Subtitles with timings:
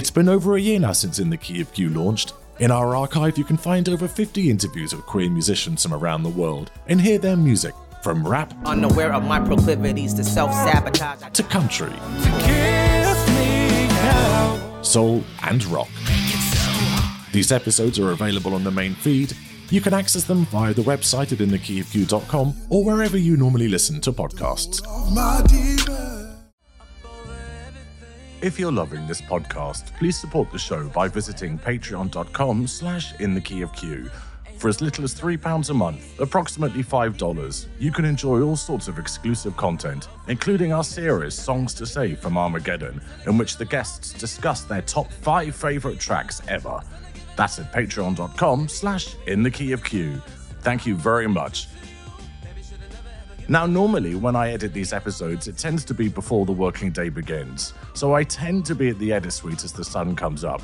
[0.00, 2.32] It's been over a year now since In the Key of Q launched.
[2.58, 6.30] In our archive, you can find over 50 interviews with queer musicians from around the
[6.30, 11.20] world and hear their music from rap, Unaware of my proclivities to self sabotage.
[11.34, 11.92] to country,
[14.82, 15.90] soul, and rock.
[17.32, 19.36] These episodes are available on the main feed.
[19.68, 24.12] You can access them via the website at inthekeyofq.com or wherever you normally listen to
[24.12, 24.80] podcasts.
[28.42, 33.40] If you're loving this podcast, please support the show by visiting patreon.com slash in the
[33.40, 34.10] key of Q.
[34.56, 38.98] For as little as £3 a month, approximately $5, you can enjoy all sorts of
[38.98, 44.62] exclusive content, including our series Songs to Save from Armageddon, in which the guests discuss
[44.62, 46.80] their top five favourite tracks ever.
[47.36, 50.16] That's at patreon.com slash in the key of Q.
[50.62, 51.68] Thank you very much.
[53.50, 57.08] Now, normally when I edit these episodes, it tends to be before the working day
[57.08, 60.62] begins, so I tend to be at the edit suite as the sun comes up.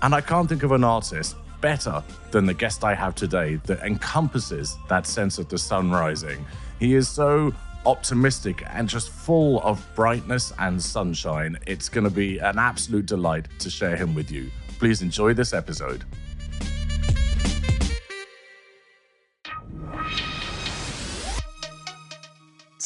[0.00, 3.80] And I can't think of an artist better than the guest I have today that
[3.80, 6.46] encompasses that sense of the sun rising.
[6.80, 7.52] He is so
[7.84, 11.58] optimistic and just full of brightness and sunshine.
[11.66, 14.50] It's going to be an absolute delight to share him with you.
[14.78, 16.04] Please enjoy this episode.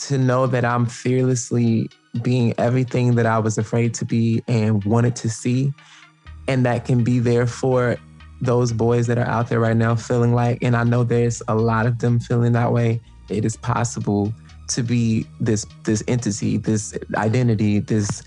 [0.09, 1.91] To know that I'm fearlessly
[2.23, 5.73] being everything that I was afraid to be and wanted to see.
[6.49, 7.99] And that can be there for
[8.41, 11.55] those boys that are out there right now feeling like, and I know there's a
[11.55, 13.03] lot of them feeling that way.
[13.29, 14.33] It is possible
[14.69, 18.23] to be this this entity, this identity, this,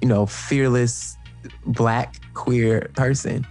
[0.00, 1.14] you know, fearless
[1.66, 3.46] black queer person.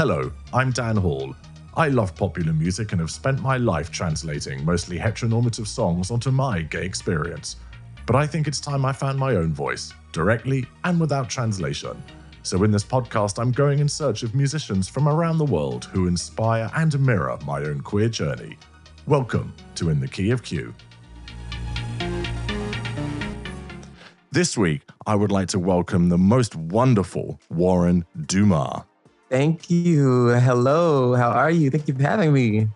[0.00, 1.36] Hello, I'm Dan Hall.
[1.74, 6.62] I love popular music and have spent my life translating mostly heteronormative songs onto my
[6.62, 7.56] gay experience.
[8.06, 12.02] But I think it's time I found my own voice, directly and without translation.
[12.44, 16.08] So in this podcast, I'm going in search of musicians from around the world who
[16.08, 18.56] inspire and mirror my own queer journey.
[19.06, 20.74] Welcome to In the Key of Q.
[24.30, 28.84] This week, I would like to welcome the most wonderful Warren Dumas.
[29.30, 30.28] Thank you.
[30.28, 31.14] Hello.
[31.14, 31.70] How are you?
[31.70, 32.68] Thank you for having me.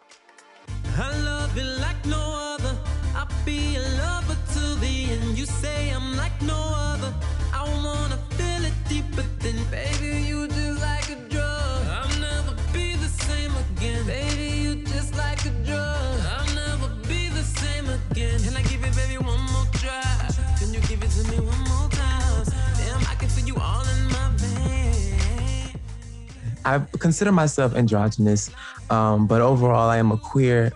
[26.64, 28.50] I consider myself androgynous,
[28.90, 30.72] um, but overall, I am a queer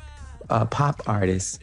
[0.50, 1.62] uh, pop artist.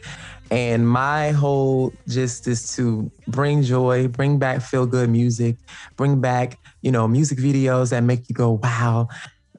[0.50, 5.56] And my whole gist is to bring joy, bring back feel good music,
[5.96, 9.08] bring back, you know, music videos that make you go, wow.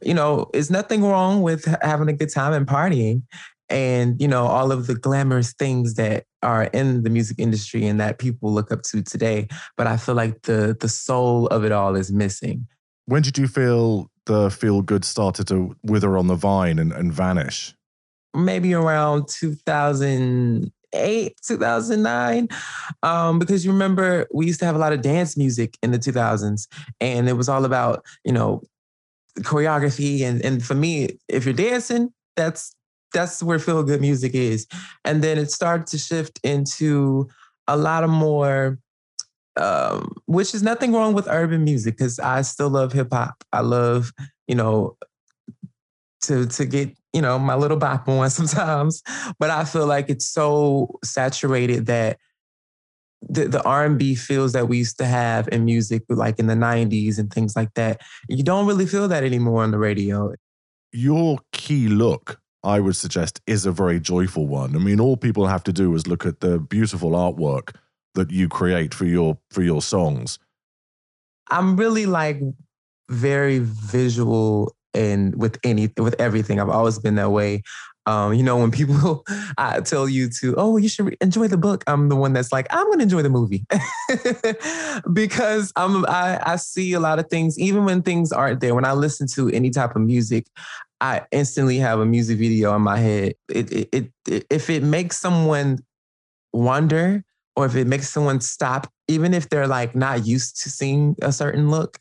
[0.02, 3.24] You know, it's nothing wrong with having a good time and partying
[3.70, 8.00] and, you know, all of the glamorous things that are in the music industry and
[8.00, 9.48] that people look up to today.
[9.76, 12.68] But I feel like the the soul of it all is missing.
[13.06, 17.12] When did you feel the feel good started to wither on the vine and, and
[17.12, 17.74] vanish?
[18.38, 22.48] maybe around 2008 2009
[23.04, 26.00] um, because you remember we used to have a lot of dance music in the
[26.00, 26.68] 2000s
[27.02, 28.62] and it was all about you know
[29.40, 32.74] choreography and, and for me if you're dancing that's
[33.14, 34.68] that's where feel good music is
[35.06, 37.28] and then it started to shift into
[37.68, 38.78] a lot of more
[39.60, 44.12] um, which is nothing wrong with urban music because i still love hip-hop i love
[44.48, 44.96] you know
[46.22, 49.02] to to get you know my little bop on sometimes
[49.40, 52.18] but i feel like it's so saturated that
[53.22, 57.18] the, the r&b feels that we used to have in music like in the 90s
[57.18, 58.02] and things like that.
[58.30, 60.34] You don't really feel that anymore on the radio.
[60.92, 64.76] Your key look, I would suggest, is a very joyful one.
[64.76, 67.76] I mean, all people have to do is look at the beautiful artwork
[68.18, 70.40] that you create for your for your songs.
[71.50, 72.42] i'm really like
[73.10, 77.62] very visual and with any with everything i've always been that way
[78.08, 79.26] um, you know, when people
[79.58, 82.54] I tell you to, oh, you should re- enjoy the book, I'm the one that's
[82.54, 83.66] like, I'm going to enjoy the movie
[85.14, 88.74] because I'm I, I see a lot of things, even when things aren't there.
[88.74, 90.48] When I listen to any type of music,
[91.02, 93.34] I instantly have a music video in my head.
[93.50, 95.80] It, it, it, if it makes someone
[96.54, 97.26] wonder,
[97.58, 101.32] or if it makes someone stop, even if they're like not used to seeing a
[101.34, 101.98] certain look,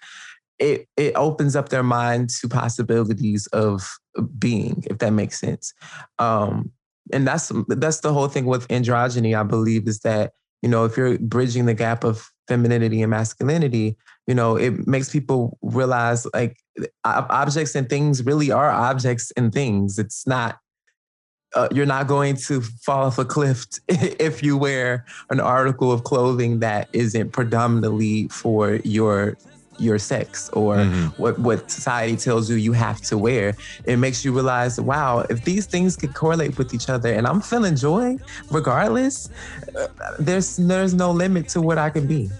[0.58, 3.97] it it opens up their mind to possibilities of
[4.38, 5.73] being, if that makes sense.
[6.19, 6.70] Um,
[7.12, 10.97] and that's that's the whole thing with androgyny, I believe, is that, you know, if
[10.97, 16.59] you're bridging the gap of femininity and masculinity, you know, it makes people realize like
[17.05, 19.99] objects and things really are objects and things.
[19.99, 20.59] It's not
[21.56, 26.05] uh, you're not going to fall off a cliff if you wear an article of
[26.05, 29.37] clothing that isn't predominantly for your
[29.79, 31.06] your sex or mm-hmm.
[31.23, 33.55] what what society tells you you have to wear
[33.85, 37.43] it makes you realize wow if these things could correlate with each other and i'm
[37.43, 38.17] feeling joy
[38.50, 39.29] regardless
[39.79, 39.87] uh,
[40.19, 42.31] there's there's no limit to what i can be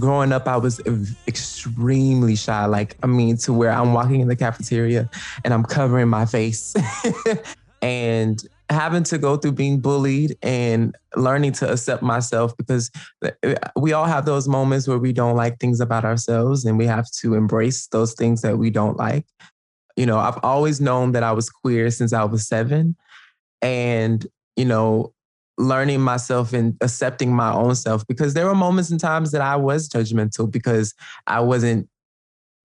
[0.00, 0.80] growing up, I was
[1.28, 2.64] extremely shy.
[2.66, 5.08] Like, I mean, to where I'm walking in the cafeteria
[5.44, 6.74] and I'm covering my face
[7.82, 12.90] and having to go through being bullied and learning to accept myself because
[13.24, 13.30] uh,
[13.76, 17.10] we all have those moments where we don't like things about ourselves and we have
[17.10, 19.26] to embrace those things that we don't like.
[19.96, 22.96] You know, I've always known that I was queer since I was seven.
[23.60, 24.24] And,
[24.56, 25.12] you know,
[25.60, 29.56] learning myself and accepting my own self because there were moments and times that I
[29.56, 30.94] was judgmental because
[31.26, 31.88] I wasn't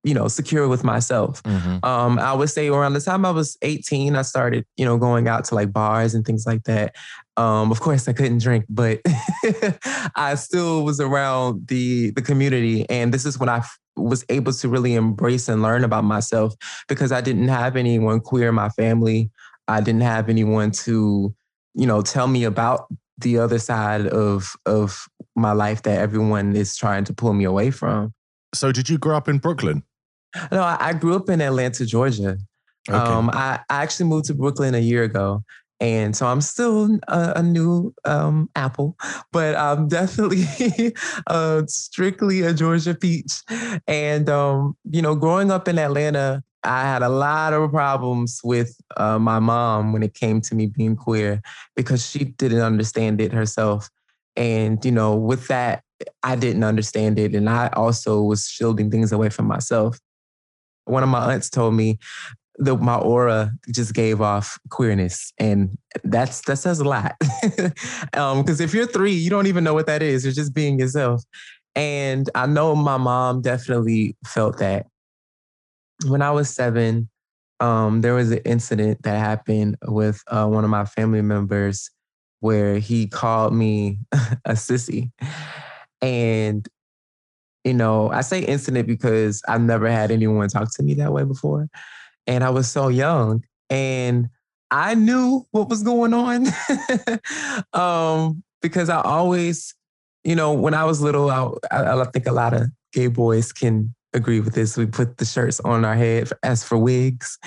[0.04, 1.42] you know secure with myself.
[1.44, 1.84] Mm-hmm.
[1.84, 5.28] um, i would say around the time i was 18 i started you know going
[5.28, 6.96] out to like bars and things like that.
[7.38, 9.02] Um, of course i couldn't drink but
[10.16, 14.54] i still was around the the community and this is when I f- was able
[14.54, 16.54] to really embrace and learn about myself
[16.88, 19.32] because i didn't have anyone queer in my family.
[19.68, 21.34] I didn't have anyone to
[21.76, 22.88] you know, tell me about
[23.18, 27.72] the other side of of my life that everyone is trying to pull me away
[27.72, 28.14] from.
[28.54, 29.84] So, did you grow up in Brooklyn?
[30.52, 32.38] No, I, I grew up in Atlanta, Georgia.
[32.90, 32.98] Okay.
[32.98, 35.44] Um, I, I actually moved to Brooklyn a year ago.
[35.82, 38.96] And so I'm still a, a new um, apple,
[39.32, 40.94] but I'm definitely
[41.28, 43.42] uh, strictly a Georgia peach.
[43.88, 48.76] And, um, you know, growing up in Atlanta, I had a lot of problems with
[48.98, 51.42] uh, my mom when it came to me being queer
[51.76, 53.90] because she didn't understand it herself.
[54.36, 55.84] And, you know, with that,
[56.24, 57.36] I didn't understand it.
[57.36, 60.00] And I also was shielding things away from myself.
[60.86, 62.00] One of my aunts told me
[62.58, 65.34] that my aura just gave off queerness.
[65.38, 67.16] And that's that says a lot.
[68.14, 70.26] um, because if you're three, you don't even know what that is.
[70.26, 71.24] You're just being yourself.
[71.76, 74.88] And I know my mom definitely felt that
[76.06, 77.10] when I was seven,
[77.60, 81.90] um, there was an incident that happened with uh, one of my family members
[82.40, 84.00] where he called me
[84.46, 85.12] a sissy.
[86.02, 86.68] And,
[87.64, 91.24] you know, I say incident because I've never had anyone talk to me that way
[91.24, 91.68] before.
[92.28, 94.30] And I was so young and
[94.70, 96.48] I knew what was going on
[97.74, 99.74] um, because I always,
[100.24, 103.52] you know, when I was little, I, I, I think a lot of gay boys
[103.52, 104.78] can agree with this.
[104.78, 107.38] We put the shirts on our head as for wigs,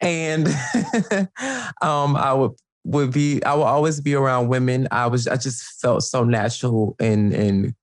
[0.00, 0.48] and
[1.82, 2.52] um, I would
[2.84, 4.88] would be I would always be around women.
[4.90, 7.74] I was I just felt so natural and and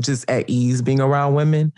[0.00, 1.72] just at ease being around women,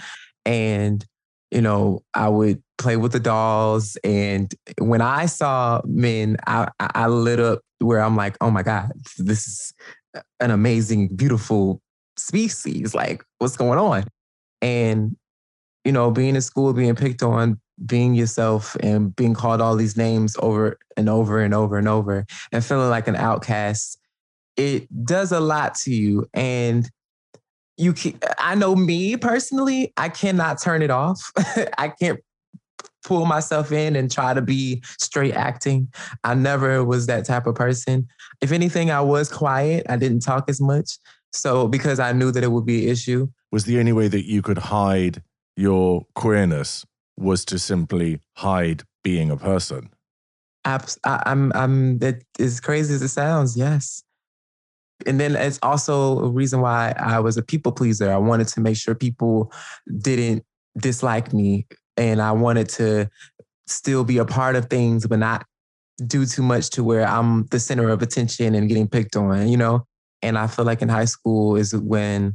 [0.45, 1.05] and
[1.51, 3.97] you know I would play with the dolls.
[4.05, 8.91] And when I saw men, I I lit up where I'm like, oh my god,
[9.19, 9.75] this is
[10.41, 11.81] an amazing, beautiful
[12.17, 12.95] species.
[12.95, 14.05] Like, what's going on?
[14.63, 15.17] And
[15.87, 19.97] you know, being in school, being picked on, being yourself and being called all these
[19.97, 23.97] names over and over and over and over and feeling like an outcast,
[24.57, 26.29] it does a lot to you.
[26.35, 26.91] And
[27.77, 31.31] you can, I know me personally, I cannot turn it off.
[31.79, 32.19] I can't
[33.05, 35.87] pull myself in and try to be straight acting.
[36.25, 38.09] I never was that type of person.
[38.41, 39.87] If anything, I was quiet.
[39.89, 40.99] I didn't talk as much.
[41.33, 43.29] So because I knew that it would be an issue.
[43.53, 45.23] Was the only way that you could hide
[45.57, 46.85] your queerness
[47.17, 49.91] was to simply hide being a person.
[50.65, 54.03] Abs- I, I'm, I'm, that as crazy as it sounds, yes.
[55.07, 58.11] And then it's also a reason why I was a people pleaser.
[58.11, 59.53] I wanted to make sure people
[59.99, 60.45] didn't
[60.79, 63.09] dislike me and I wanted to
[63.67, 65.47] still be a part of things, but not
[66.07, 69.57] do too much to where I'm the center of attention and getting picked on, you
[69.57, 69.87] know?
[70.23, 72.35] And I feel like in high school is when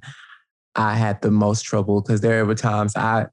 [0.75, 3.28] I had the most trouble because there were times I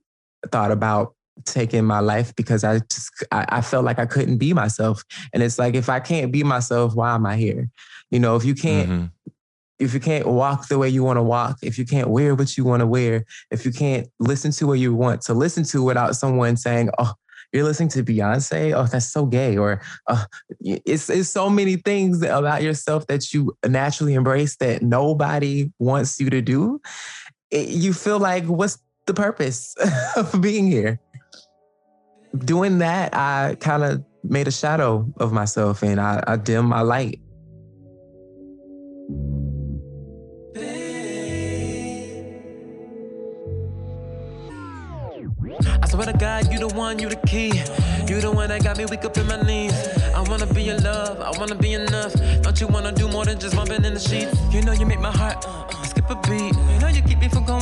[0.50, 1.14] thought about
[1.44, 5.04] taking my life because I just I, I, felt like I couldn't be myself.
[5.32, 7.68] And it's like if I can't be myself, why am I here?
[8.10, 9.30] You know, if you can't mm-hmm.
[9.78, 12.56] if you can't walk the way you want to walk, if you can't wear what
[12.56, 15.82] you want to wear, if you can't listen to what you want to listen to
[15.82, 17.12] without someone saying, "Oh,
[17.52, 18.74] you're listening to Beyonce.
[18.74, 19.56] Oh, that's so gay.
[19.56, 20.24] Or uh,
[20.60, 26.30] it's it's so many things about yourself that you naturally embrace that nobody wants you
[26.30, 26.80] to do.
[27.50, 29.74] It, you feel like, what's the purpose
[30.16, 31.00] of being here?
[32.36, 36.82] Doing that, I kind of made a shadow of myself and I, I dim my
[36.82, 37.20] light.
[45.80, 47.48] I swear to God, you the one, you the key.
[48.06, 49.72] You the one that got me weak up in my knees.
[50.14, 52.12] I wanna be your love, I wanna be enough.
[52.42, 54.36] Don't you wanna do more than just bumping in the sheets?
[54.52, 56.54] You know you make my heart uh, skip a beat.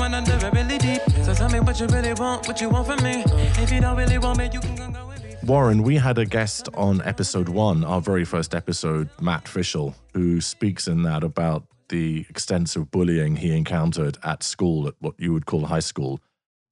[0.06, 1.02] Going under it really deep.
[1.24, 3.24] So tell me what you really want, what you want from me.
[3.60, 5.34] If you don't really want me, you can go with me.
[5.42, 10.40] Warren, we had a guest on episode one, our very first episode, Matt Fishel, who
[10.40, 15.44] speaks in that about the extensive bullying he encountered at school, at what you would
[15.44, 16.20] call high school.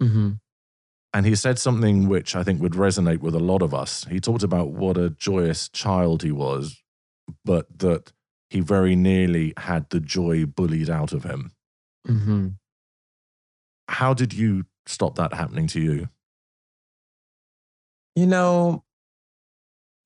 [0.01, 0.35] Mm-hmm.
[1.13, 4.07] And he said something which I think would resonate with a lot of us.
[4.09, 6.81] He talked about what a joyous child he was,
[7.45, 8.13] but that
[8.49, 11.51] he very nearly had the joy bullied out of him.
[12.07, 12.49] Mm-hmm.
[13.89, 16.09] How did you stop that happening to you?
[18.17, 18.85] You know,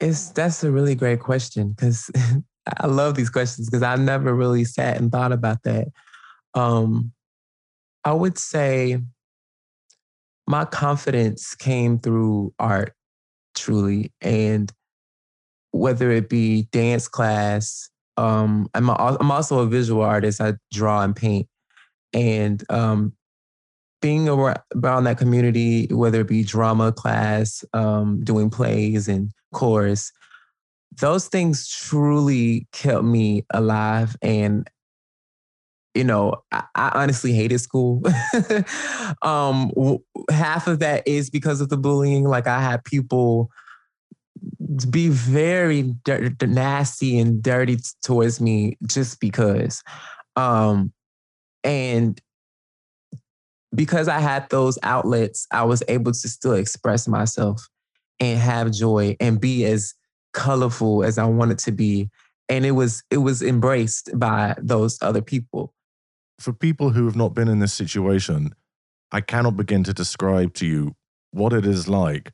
[0.01, 2.11] it's that's a really great question because
[2.81, 5.89] I love these questions because I never really sat and thought about that.
[6.55, 7.13] Um,
[8.05, 8.99] I would say
[10.47, 12.95] my confidence came through art,
[13.55, 14.73] truly, and
[15.73, 20.41] whether it be dance class, um, I'm, a, I'm also a visual artist.
[20.41, 21.47] I draw and paint,
[22.13, 23.13] and um,
[24.01, 30.13] being around, that community, whether it be drama class, um, doing plays and chorus,
[31.01, 34.17] those things truly kept me alive.
[34.23, 34.69] And,
[35.95, 38.03] you know, I, I honestly hated school.
[39.23, 39.73] um,
[40.31, 42.25] half of that is because of the bullying.
[42.25, 43.51] Like I had people
[44.91, 45.95] be very
[46.43, 49.83] nasty and dirty towards me just because.
[50.37, 50.93] Um,
[51.65, 52.21] and
[53.75, 57.69] because I had those outlets, I was able to still express myself
[58.21, 59.95] and have joy and be as
[60.33, 62.11] colorful as I wanted to be.
[62.49, 65.75] And it was it was embraced by those other people.
[66.41, 68.55] For people who have not been in this situation,
[69.13, 70.95] I cannot begin to describe to you
[71.33, 72.33] what it is like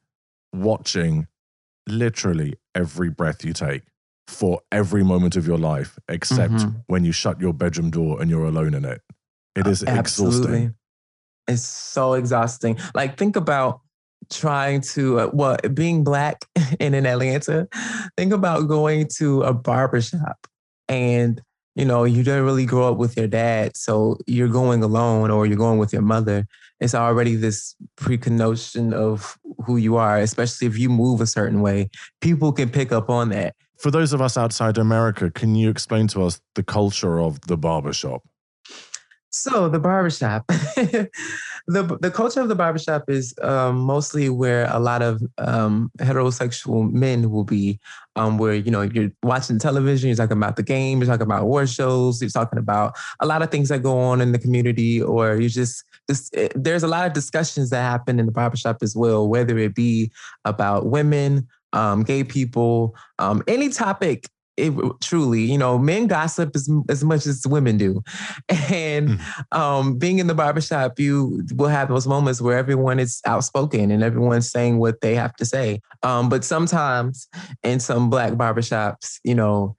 [0.52, 1.26] watching
[1.88, 3.82] literally every breath you take
[4.26, 6.82] for every moment of your life, except Mhm.
[6.86, 9.02] when you shut your bedroom door and you're alone in it.
[9.54, 10.74] It is exhausting.
[11.48, 12.78] It's so exhausting.
[12.94, 13.80] Like think about
[14.30, 16.44] trying to uh, well being black
[16.80, 17.68] in Atlanta.
[18.16, 20.46] Think about going to a barbershop
[20.88, 21.40] and
[21.74, 25.46] you know you didn't really grow up with your dad, so you're going alone or
[25.46, 26.46] you're going with your mother.
[26.80, 31.88] It's already this preconnotation of who you are, especially if you move a certain way.
[32.20, 33.54] People can pick up on that.
[33.78, 37.56] For those of us outside America, can you explain to us the culture of the
[37.56, 38.22] barbershop?
[39.36, 41.10] So the barbershop, the
[41.66, 47.32] the culture of the barbershop is um, mostly where a lot of um, heterosexual men
[47.32, 47.80] will be.
[48.14, 51.42] Um, where you know you're watching television, you're talking about the game, you're talking about
[51.42, 55.02] award shows, you're talking about a lot of things that go on in the community,
[55.02, 58.76] or you just just eh, there's a lot of discussions that happen in the barbershop
[58.82, 60.12] as well, whether it be
[60.44, 66.68] about women, um, gay people, um, any topic it truly, you know, men gossip as
[66.88, 68.02] as much as women do,
[68.48, 69.20] and
[69.52, 74.02] um, being in the barbershop, you will have those moments where everyone is outspoken and
[74.02, 75.80] everyone's saying what they have to say.
[76.02, 77.28] Um, but sometimes
[77.62, 79.76] in some black barbershops, you know,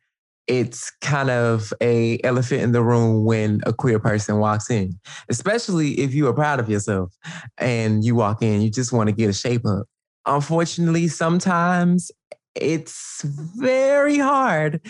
[0.48, 6.00] it's kind of a elephant in the room when a queer person walks in, especially
[6.00, 7.16] if you are proud of yourself
[7.58, 9.86] and you walk in, you just want to get a shape up.
[10.28, 12.12] Unfortunately, sometimes
[12.56, 14.82] it's very hard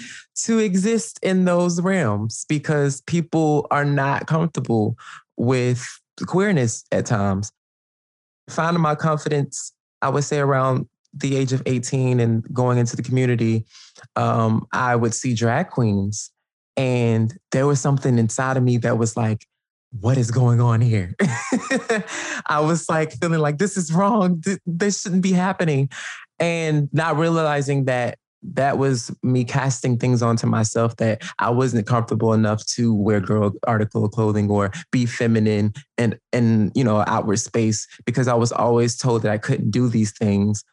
[0.44, 4.98] to exist in those realms because people are not comfortable
[5.38, 5.86] with
[6.26, 7.52] queerness at times.
[8.50, 13.04] Finding my confidence, I would say around the age of 18 and going into the
[13.04, 13.66] community,
[14.16, 16.32] um, I would see drag queens.
[16.78, 19.48] And there was something inside of me that was like,
[20.02, 21.16] what is going on here?
[22.48, 24.44] I was like feeling like this is wrong.
[24.66, 25.90] This shouldn't be happening.
[26.40, 28.18] And not realizing that
[28.54, 33.52] that was me casting things onto myself that I wasn't comfortable enough to wear girl
[33.66, 38.52] article of clothing or be feminine and and you know outward space because I was
[38.52, 40.64] always told that I couldn't do these things.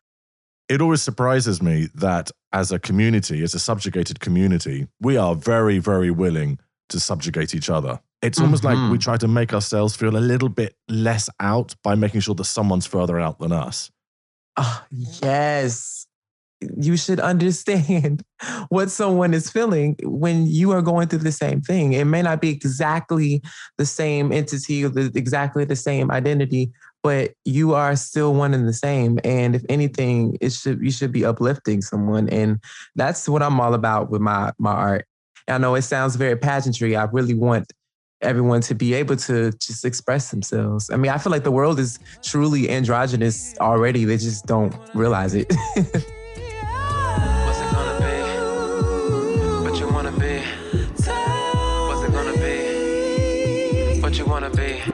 [0.69, 5.78] It always surprises me that as a community, as a subjugated community, we are very,
[5.78, 6.59] very willing
[6.90, 8.00] to subjugate each other.
[8.21, 9.02] It's almost like we Mhm.
[9.02, 12.87] try to make ourselves feel a little bit less out by making sure that someone's
[12.87, 13.90] further out than us.
[14.56, 16.06] Oh, yes.
[16.78, 18.23] You should understand
[18.68, 21.92] what someone is feeling when you are going through the same thing.
[21.94, 23.42] It may not be exactly
[23.78, 26.71] the same entity or the, exactly the same identity,
[27.02, 29.18] but you are still one and the same.
[29.25, 32.28] And if anything, it should you should be uplifting someone.
[32.28, 32.61] And
[32.94, 35.06] that's what I'm all about with my my art.
[35.49, 36.94] I know it sounds very pageantry.
[36.94, 37.73] I really want
[38.23, 40.91] everyone to be able to just express themselves.
[40.91, 44.05] I mean, I feel like the world is truly androgynous already.
[44.05, 45.52] They just don't realize it.
[54.33, 54.91] Wanna be?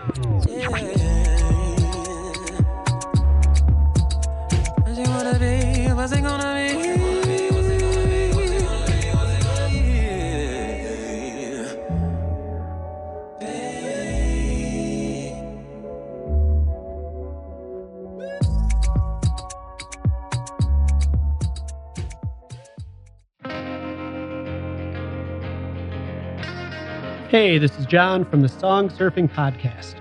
[27.41, 29.95] Hey, this is John from the Song Surfing Podcast.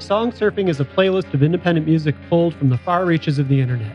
[0.00, 3.60] Song Surfing is a playlist of independent music pulled from the far reaches of the
[3.60, 3.94] internet.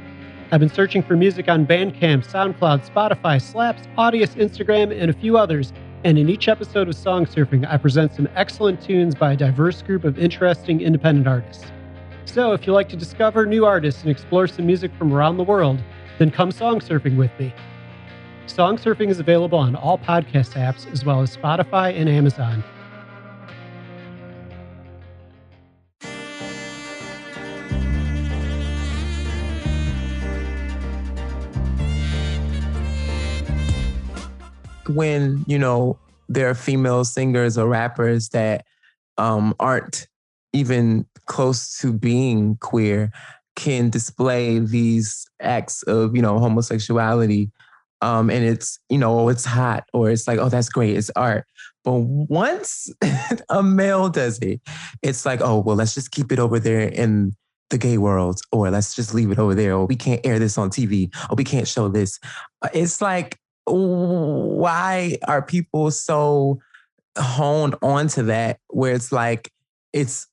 [0.52, 5.40] I've been searching for music on Bandcamp, SoundCloud, Spotify, Slaps, Audius, Instagram, and a few
[5.40, 5.74] others,
[6.04, 9.82] and in each episode of Song Surfing, I present some excellent tunes by a diverse
[9.82, 11.66] group of interesting independent artists.
[12.26, 15.44] So, if you like to discover new artists and explore some music from around the
[15.44, 15.82] world,
[16.20, 17.56] then come song surfing with me.
[18.46, 22.64] Song Surfing is available on all podcast apps as well as Spotify and Amazon.
[34.96, 35.98] When you know
[36.30, 38.66] there are female singers or rappers that
[39.18, 40.08] um, aren't
[40.54, 43.12] even close to being queer
[43.56, 47.52] can display these acts of you know homosexuality.
[48.02, 51.12] Um, and it's you know oh, it's hot or it's like oh that's great it's
[51.16, 51.46] art.
[51.84, 52.90] But once
[53.50, 54.62] a male does it
[55.02, 57.36] it's like oh well let's just keep it over there in
[57.70, 59.74] the gay world or let's just leave it over there.
[59.74, 62.20] Or we can't air this on tv or we can't show this.
[62.62, 66.60] Uh, it's like why are people so
[67.18, 69.52] honed onto that where it's like
[69.94, 70.28] it's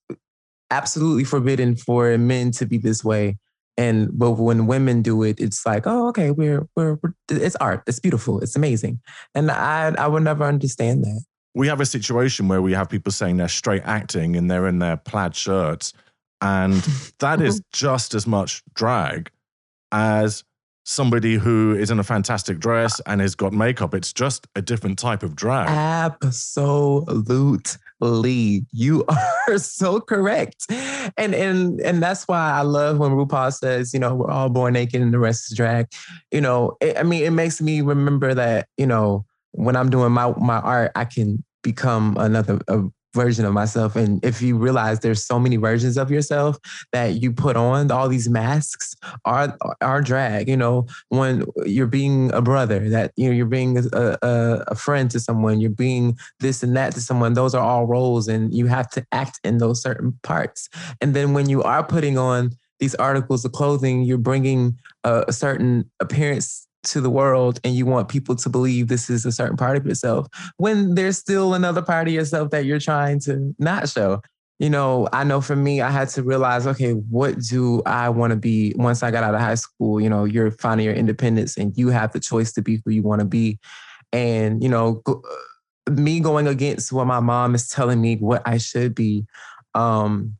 [0.70, 3.36] absolutely forbidden for men to be this way
[3.76, 7.82] and but when women do it it's like oh okay we're we're, we're it's art
[7.86, 9.00] it's beautiful it's amazing
[9.34, 11.22] and i i would never understand that.
[11.52, 14.78] We have a situation where we have people saying they're straight acting and they're in
[14.78, 15.92] their plaid shirts
[16.40, 16.74] and
[17.18, 19.30] that is just as much drag
[19.92, 20.44] as
[20.90, 23.12] somebody who is in a fantastic dress ah.
[23.12, 25.68] and has got makeup it's just a different type of drag
[28.00, 28.66] Absolutely.
[28.72, 29.04] You
[29.48, 30.66] are so correct.
[31.16, 34.72] And and and that's why I love when RuPaul says, you know, we're all born
[34.72, 35.86] naked and the rest is drag.
[36.30, 40.12] You know, it, I mean, it makes me remember that, you know, when I'm doing
[40.12, 43.96] my my art, I can become another a version of myself.
[43.96, 46.58] And if you realize there's so many versions of yourself
[46.92, 48.94] that you put on, all these masks
[49.24, 50.48] are are drag.
[50.48, 54.74] You know, when you're being a brother, that you know you're being a, a, a
[54.74, 57.34] friend to someone, you're being this and that to someone.
[57.34, 60.68] Those are all roles, and you have to act in those certain parts.
[61.00, 65.32] And then when you are putting on these articles of clothing, you're bringing a, a
[65.32, 69.56] certain appearance to the world and you want people to believe this is a certain
[69.56, 73.88] part of yourself when there's still another part of yourself that you're trying to not
[73.88, 74.20] show.
[74.58, 78.32] You know, I know for me, I had to realize, okay, what do I want
[78.32, 80.00] to be once I got out of high school?
[80.02, 83.02] You know, you're finding your independence and you have the choice to be who you
[83.02, 83.58] want to be.
[84.12, 85.22] And, you know, go,
[85.90, 89.24] me going against what my mom is telling me what I should be,
[89.74, 90.36] um,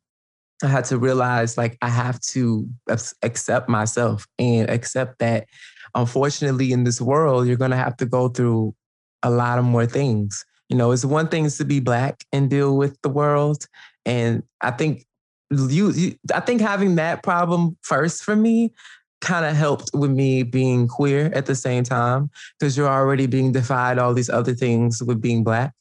[0.63, 5.47] I had to realize like I have to ac- accept myself and accept that
[5.95, 8.75] unfortunately in this world you're going to have to go through
[9.23, 10.45] a lot of more things.
[10.69, 13.67] You know, it's one thing to be black and deal with the world
[14.07, 15.05] and I think
[15.51, 18.73] you, you I think having that problem first for me
[19.21, 23.53] kind of helped with me being queer at the same time because you're already being
[23.53, 25.75] defied all these other things with being black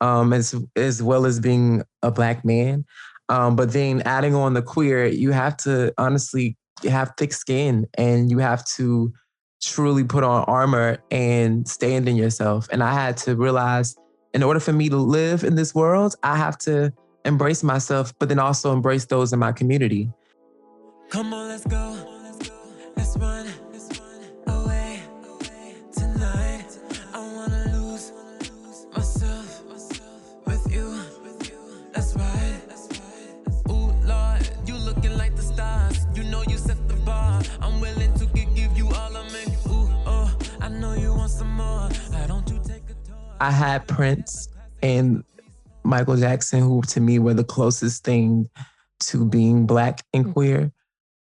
[0.00, 2.84] um as as well as being a black man
[3.30, 8.28] um, but then adding on the queer, you have to honestly have thick skin and
[8.28, 9.12] you have to
[9.60, 12.68] truly put on armor and stand in yourself.
[12.72, 13.96] And I had to realize
[14.32, 16.92] in order for me to live in this world, I have to
[17.24, 20.10] embrace myself, but then also embrace those in my community.
[21.10, 21.96] Come on, let's go.
[22.96, 23.46] Let's run
[43.40, 44.48] I had Prince
[44.82, 45.24] and
[45.82, 48.48] Michael Jackson, who to me were the closest thing
[49.00, 50.32] to being black and mm.
[50.34, 50.72] queer.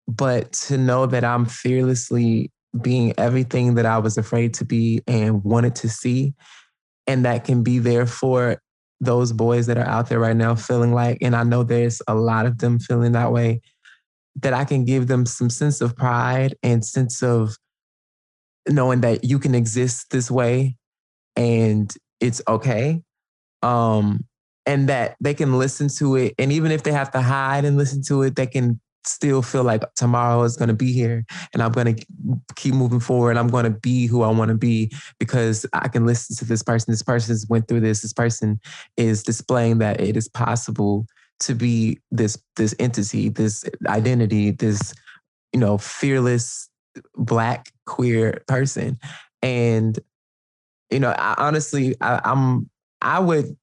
[0.08, 5.44] But to know that I'm fearlessly being everything that I was afraid to be and
[5.44, 6.34] wanted to see,
[7.06, 8.60] and that can be there for
[9.00, 12.16] those boys that are out there right now feeling like, and I know there's a
[12.16, 13.62] lot of them feeling that way,
[14.42, 17.58] that I can give them some sense of pride and sense of
[18.68, 20.78] knowing that you can exist this way
[21.36, 23.02] and it's okay.
[23.64, 24.26] Um,
[24.66, 26.36] and that they can listen to it.
[26.38, 29.64] And even if they have to hide and listen to it, they can still feel
[29.64, 32.06] like tomorrow is going to be here and I'm going to
[32.56, 33.38] keep moving forward.
[33.38, 36.64] I'm going to be who I want to be because I can listen to this
[36.64, 36.92] person.
[36.92, 38.02] This person's went through this.
[38.02, 38.60] This person
[38.98, 41.08] is displaying that it is possible
[41.42, 44.94] to be this this entity, this identity, this
[45.54, 46.70] you know fearless
[47.16, 49.00] black queer person.
[49.42, 49.98] And
[50.92, 52.70] you know, I, honestly, I, I'm
[53.02, 53.58] I would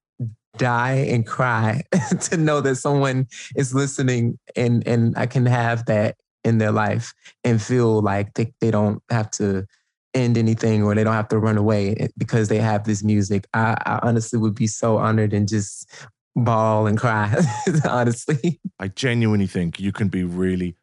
[0.57, 1.83] die and cry
[2.21, 7.13] to know that someone is listening and and I can have that in their life
[7.43, 9.65] and feel like they, they don't have to
[10.13, 13.45] end anything or they don't have to run away because they have this music.
[13.53, 15.89] I, I honestly would be so honored and just
[16.35, 17.35] bawl and cry,
[17.89, 18.59] honestly.
[18.79, 20.75] I genuinely think you can be really,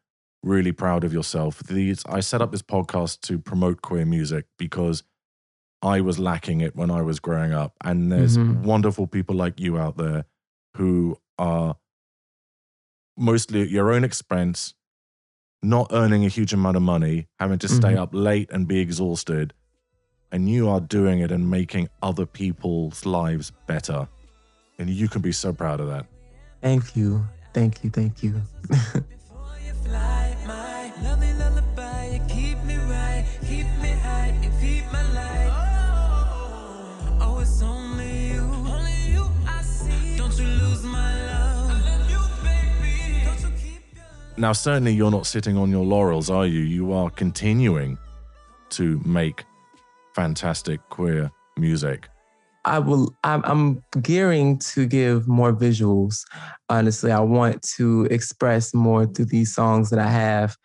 [0.43, 1.59] really proud of yourself.
[1.63, 5.03] These I set up this podcast to promote queer music because
[5.81, 7.73] I was lacking it when I was growing up.
[7.83, 8.63] And there's Mhm.
[8.63, 10.25] wonderful people like you out there
[10.75, 11.77] who are
[13.17, 14.73] mostly at your own expense,
[15.61, 17.97] not earning a huge amount of money, having to stay Mhm.
[17.97, 19.53] up late and be exhausted.
[20.31, 24.07] And you are doing it and making other people's lives better.
[24.77, 26.05] And you can be so proud of that.
[26.61, 27.25] Thank you.
[27.53, 27.89] Thank you.
[27.89, 28.41] Thank you.
[44.39, 46.59] Now, certainly you're not sitting on your laurels, are you?
[46.59, 47.97] You are continuing
[48.69, 49.45] to make
[50.13, 52.07] fantastic queer music.
[52.63, 53.15] I will.
[53.23, 56.21] I'm, gearing to give more visuals.
[56.69, 60.55] Honestly, I want to express more through these songs that I have,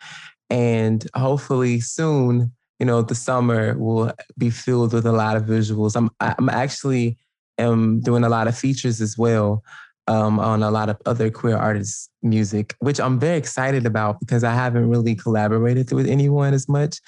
[0.51, 5.95] and hopefully soon, you know, the summer will be filled with a lot of visuals.
[5.95, 7.17] I'm I'm actually
[7.57, 9.63] am doing a lot of features as well
[10.07, 14.43] um, on a lot of other queer artists' music, which I'm very excited about because
[14.43, 16.99] I haven't really collaborated with anyone as much,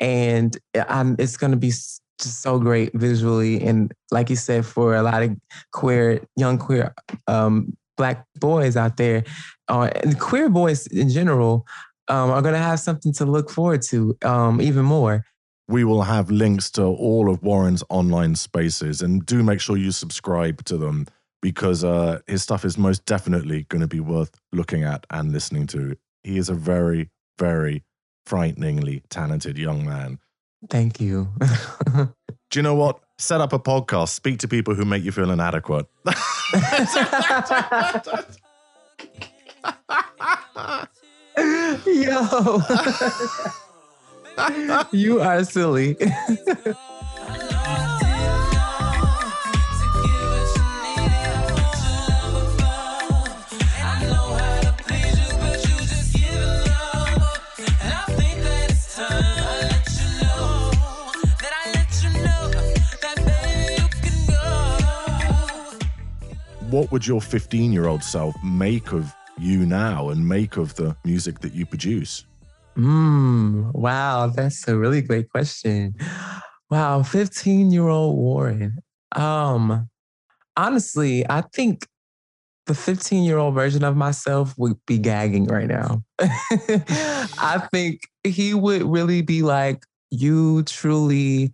[0.00, 0.56] and
[0.88, 1.68] I'm, it's going to be
[2.20, 3.62] just so great visually.
[3.62, 5.36] And like you said for a lot of
[5.72, 6.94] queer young queer
[7.26, 9.24] um, black boys out there
[9.68, 11.66] uh, and queer boys in general
[12.08, 15.24] um, are going to have something to look forward to um, even more.
[15.68, 19.02] We will have links to all of Warren's online spaces.
[19.02, 21.06] And do make sure you subscribe to them
[21.42, 25.66] because uh, his stuff is most definitely going to be worth looking at and listening
[25.68, 25.96] to.
[26.22, 27.82] He is a very, very
[28.26, 30.18] frighteningly talented young man.
[30.68, 31.28] thank you
[32.50, 33.00] Do you know what?
[33.16, 35.86] Set up a podcast, speak to people who make you feel inadequate.
[41.86, 42.62] yo
[44.92, 45.96] you are silly
[66.70, 70.96] what would your 15 year old self make of you now and make of the
[71.04, 72.24] music that you produce?
[72.76, 75.94] Mm, wow, that's a really great question.
[76.70, 78.78] Wow, 15 year old Warren.
[79.12, 79.88] Um,
[80.56, 81.86] honestly, I think
[82.66, 86.02] the 15 year old version of myself would be gagging right now.
[86.20, 91.52] I think he would really be like, You truly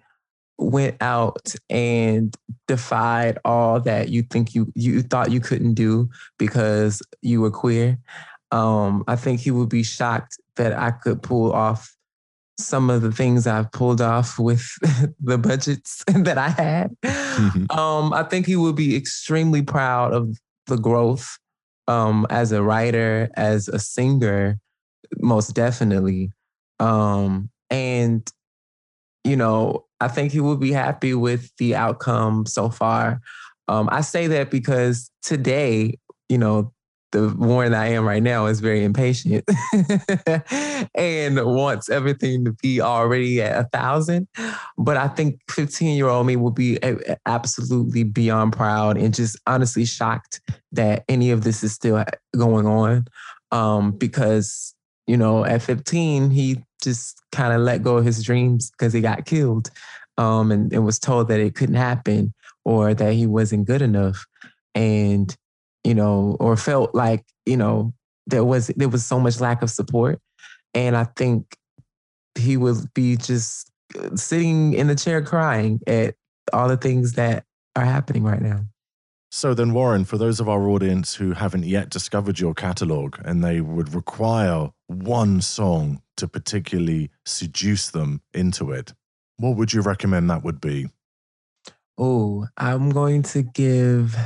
[0.59, 2.35] went out and
[2.67, 7.99] defied all that you think you you thought you couldn't do because you were queer.
[8.53, 11.97] Um, I think he would be shocked that I could pull off
[12.59, 14.67] some of the things I've pulled off with
[15.21, 16.97] the budgets that I had.
[17.71, 21.39] um, I think he would be extremely proud of the growth
[21.89, 24.59] um, as a writer, as a singer,
[25.19, 26.33] most definitely.
[26.81, 28.29] Um, and,
[29.25, 33.21] you know, I think he would be happy with the outcome so far.
[33.69, 36.73] Um, I say that because today, you know,
[37.13, 39.49] the Warren I am right now is very impatient
[40.95, 44.29] and wants everything to be already at a thousand.
[44.77, 46.79] But I think 15 year old me will be
[47.25, 50.41] absolutely beyond proud and just honestly shocked
[50.73, 52.05] that any of this is still
[52.37, 53.07] going on.
[53.53, 54.75] Um, because,
[55.07, 59.01] you know, at 15, he just kind of let go of his dreams because he
[59.01, 59.71] got killed
[60.19, 62.33] um, and, and was told that it couldn't happen
[62.65, 64.25] or that he wasn't good enough.
[64.75, 65.35] And
[65.87, 67.95] you know, or felt like, you know,
[68.27, 70.19] there was there was so much lack of support.
[70.75, 71.57] And I think
[72.37, 76.17] he would be just uh, sitting in the chair crying at
[76.53, 77.45] all the things that
[77.77, 78.65] are happening right now.
[79.31, 83.45] So then, Warren, for those of our audience who haven't yet discovered your catalog and
[83.45, 88.95] they would require one song to particularly seduce them into it,
[89.37, 90.89] what would you recommend that would be?
[91.99, 94.17] Oh, I'm going to give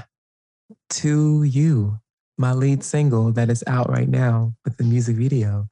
[0.91, 1.99] to You,
[2.37, 5.69] my lead single that is out right now with the music video.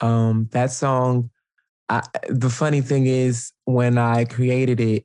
[0.00, 1.30] Um, that song,
[1.88, 5.04] I, the funny thing is, when I created it,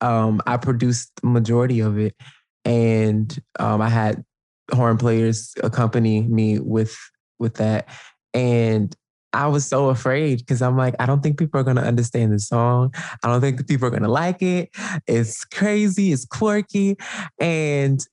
[0.00, 2.16] um, I produced the majority of it,
[2.64, 4.24] and um, I had
[4.72, 6.96] horn players accompany me with
[7.38, 7.88] with that,
[8.34, 8.94] and
[9.34, 12.38] I was so afraid because I'm like, I don't think people are gonna understand the
[12.38, 12.92] song.
[13.22, 14.70] I don't think people are gonna like it.
[15.06, 16.96] It's crazy, it's quirky,
[17.38, 18.06] and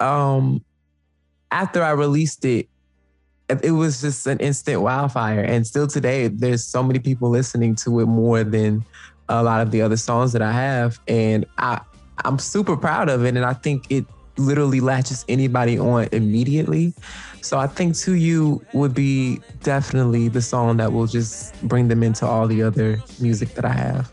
[0.00, 0.64] um
[1.50, 2.68] after I released it,
[3.48, 5.40] it was just an instant wildfire.
[5.40, 8.84] And still today, there's so many people listening to it more than
[9.28, 10.98] a lot of the other songs that I have.
[11.06, 11.80] And I
[12.24, 13.36] I'm super proud of it.
[13.36, 16.94] And I think it literally latches anybody on immediately.
[17.40, 22.02] So I think To You would be definitely the song that will just bring them
[22.02, 24.10] into all the other music that I have.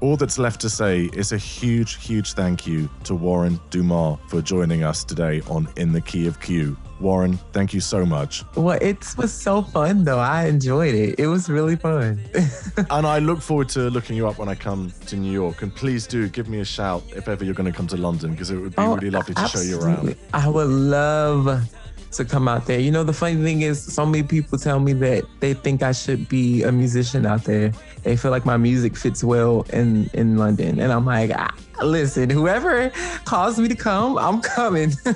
[0.00, 4.40] All that's left to say is a huge, huge thank you to Warren Dumas for
[4.40, 6.76] joining us today on In the Key of Q.
[7.00, 8.44] Warren, thank you so much.
[8.54, 10.18] Well, it was so fun though.
[10.20, 11.18] I enjoyed it.
[11.18, 12.20] It was really fun.
[12.90, 15.62] and I look forward to looking you up when I come to New York.
[15.62, 18.30] And please do give me a shout if ever you're going to come to London
[18.32, 19.94] because it would be Oh, really lovely to show you around.
[19.98, 20.16] absolutely.
[20.32, 21.68] I would love
[22.12, 22.78] to come out there.
[22.78, 25.92] You know, the funny thing is, so many people tell me that they think I
[25.92, 27.72] should be a musician out there.
[28.02, 32.30] They feel like my music fits well in in London, and I'm like, ah, listen,
[32.30, 32.90] whoever
[33.24, 34.92] calls me to come, I'm coming.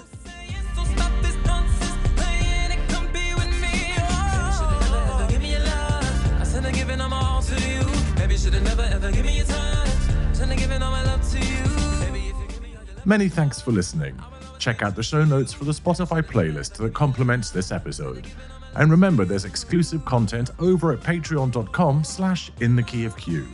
[13.04, 14.14] Many thanks for listening.
[14.62, 18.28] Check out the show notes for the Spotify playlist that complements this episode.
[18.76, 23.48] And remember, there's exclusive content over at patreon.com slash in the key of Q.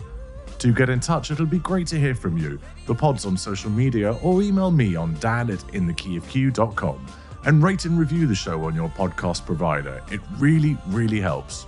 [0.59, 3.71] To get in touch, it'll be great to hear from you, the pods on social
[3.71, 7.07] media, or email me on dan at inthekeyofq.com.
[7.47, 10.03] And rate and review the show on your podcast provider.
[10.13, 11.65] It really, really helps.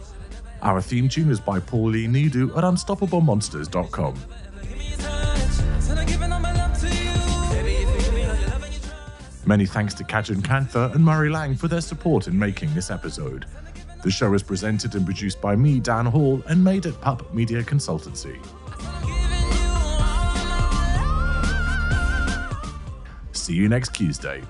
[0.61, 4.16] Our theme tune is by Paul Lee Nidu at unstoppablemonsters.com.
[9.50, 13.46] Many thanks to Kajan Kantha and Murray Lang for their support in making this episode.
[14.04, 17.64] The show is presented and produced by me, Dan Hall, and made at Pup Media
[17.64, 18.38] Consultancy.
[23.32, 24.40] See you next Tuesday.